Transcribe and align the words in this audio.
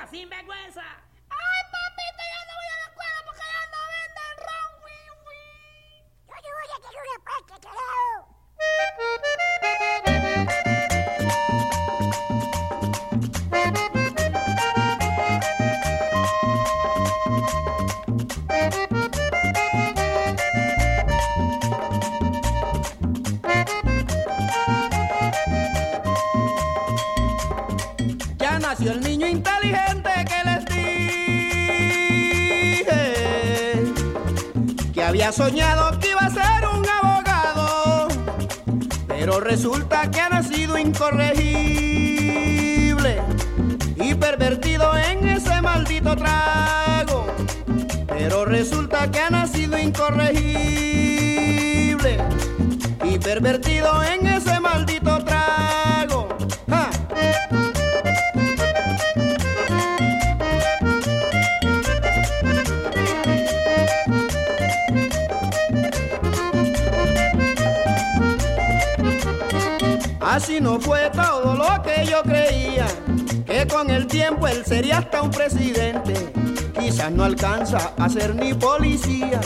escuela, 0.00 0.06
sin 0.10 0.28
vergüenza. 0.28 0.82
Ay, 1.30 1.62
papito, 1.70 2.22
yo 2.32 2.40
no 2.46 2.52
voy 2.56 2.66
a 2.66 2.76
la 2.76 2.86
escuela 2.90 3.18
porque 3.24 3.44
ya 3.52 3.62
no 3.70 3.80
venden 3.92 4.34
ron. 4.46 4.70
Yo 6.28 6.34
te 6.42 6.48
voy 6.54 6.68
a 6.70 6.76
hacer 6.76 6.94
una 7.06 7.18
parte, 7.24 7.54
carajo. 7.62 8.10
Nació 28.70 28.92
el 28.92 29.00
niño 29.00 29.26
inteligente 29.26 30.10
que 30.28 30.44
les 30.48 30.64
dije 30.64 30.84
que 34.94 35.02
había 35.02 35.32
soñado 35.32 35.98
que 35.98 36.10
iba 36.10 36.20
a 36.20 36.30
ser 36.30 36.68
un 36.68 36.88
abogado, 36.88 38.06
pero 39.08 39.40
resulta 39.40 40.08
que 40.12 40.20
ha 40.20 40.28
nacido 40.28 40.78
incorregible 40.78 43.20
y 43.96 44.14
pervertido 44.14 44.96
en 44.96 45.26
ese 45.26 45.60
maldito 45.60 46.14
trago, 46.14 47.26
pero 48.06 48.44
resulta 48.44 49.10
que 49.10 49.18
ha 49.18 49.30
nacido 49.30 49.80
incorregible 49.80 52.18
y 53.02 53.18
pervertido 53.18 54.00
en 54.04 54.28
ese 54.28 54.60
maldito 54.60 54.69
Así 70.20 70.60
no 70.60 70.78
fue 70.78 71.10
todo 71.10 71.54
lo 71.54 71.82
que 71.82 72.04
yo 72.04 72.22
creía, 72.22 72.86
que 73.46 73.66
con 73.66 73.90
el 73.90 74.06
tiempo 74.06 74.46
él 74.46 74.64
sería 74.64 74.98
hasta 74.98 75.22
un 75.22 75.30
presidente. 75.30 76.32
Quizás 76.78 77.10
no 77.10 77.24
alcanza 77.24 77.92
a 77.96 78.08
ser 78.08 78.34
ni 78.34 78.54
policía 78.54 79.40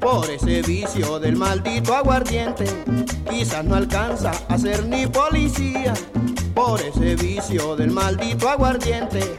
por 0.00 0.28
ese 0.28 0.62
vicio 0.62 1.18
del 1.18 1.36
maldito 1.36 1.94
aguardiente. 1.94 2.64
Quizás 3.30 3.64
no 3.64 3.76
alcanza 3.76 4.32
a 4.48 4.58
ser 4.58 4.86
ni 4.86 5.06
policía 5.06 5.94
por 6.54 6.80
ese 6.80 7.14
vicio 7.14 7.76
del 7.76 7.90
maldito 7.90 8.48
aguardiente. 8.48 9.38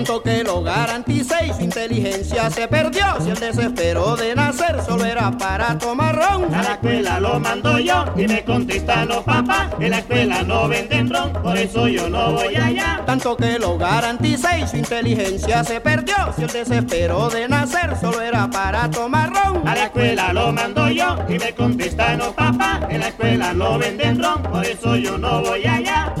Tanto 0.00 0.22
que 0.22 0.42
lo 0.42 0.62
garanticé 0.62 1.48
y 1.48 1.52
su 1.52 1.60
inteligencia 1.60 2.50
se 2.50 2.66
perdió. 2.66 3.04
Si 3.22 3.28
el 3.28 3.38
desespero 3.38 4.16
de 4.16 4.34
nacer 4.34 4.80
solo 4.82 5.04
era 5.04 5.30
para 5.32 5.76
tomar 5.76 6.16
ron. 6.16 6.54
A 6.54 6.62
la 6.62 6.72
escuela 6.72 7.20
lo 7.20 7.38
mando 7.38 7.78
yo 7.78 8.06
y 8.16 8.26
me 8.26 8.42
contestan 8.42 9.08
los 9.08 9.22
papás. 9.24 9.68
En 9.78 9.90
la 9.90 9.98
escuela 9.98 10.42
no 10.42 10.68
venden 10.68 11.10
ron, 11.10 11.34
por 11.34 11.54
eso 11.58 11.86
yo 11.86 12.08
no 12.08 12.32
voy 12.32 12.56
allá. 12.56 13.02
Tanto 13.04 13.36
que 13.36 13.58
lo 13.58 13.76
garanticé 13.76 14.60
y 14.60 14.66
su 14.66 14.78
inteligencia 14.78 15.62
se 15.64 15.82
perdió. 15.82 16.16
Si 16.34 16.44
el 16.44 16.50
desespero 16.50 17.28
de 17.28 17.46
nacer 17.46 17.94
solo 18.00 18.22
era 18.22 18.48
para 18.48 18.90
tomar 18.90 19.30
ron. 19.30 19.68
A 19.68 19.74
la 19.74 19.84
escuela 19.84 20.32
lo 20.32 20.50
mando 20.50 20.88
yo 20.88 21.18
y 21.28 21.38
me 21.38 21.54
contestan 21.54 22.20
los 22.20 22.28
papás. 22.28 22.80
En 22.88 23.00
la 23.00 23.08
escuela 23.08 23.52
no 23.52 23.78
venden 23.78 24.22
ron, 24.22 24.42
por 24.44 24.64
eso 24.64 24.96
yo 24.96 25.18
no 25.18 25.42
voy 25.42 25.66
allá. 25.66 26.14